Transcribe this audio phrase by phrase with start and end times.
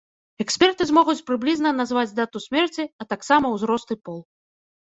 [0.43, 4.19] Эксперты змогуць прыблізна назваць дату смерці, а таксама узрост і пол.